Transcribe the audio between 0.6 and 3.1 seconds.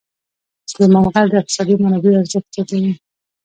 سلیمان غر د اقتصادي منابعو ارزښت زیاتوي.